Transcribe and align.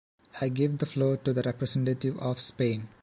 I 0.41 0.49
give 0.49 0.79
the 0.79 0.87
floor 0.87 1.17
to 1.17 1.31
the 1.31 1.43
representative 1.43 2.17
of 2.17 2.39
Spain. 2.39 2.87